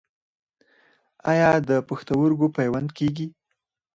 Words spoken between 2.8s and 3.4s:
کیږي؟